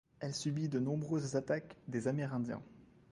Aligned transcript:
Elle 0.19 0.33
subit 0.33 0.67
de 0.67 0.79
nombreuses 0.79 1.35
attaques 1.35 1.77
des 1.87 2.07
Amérindiens. 2.07 2.63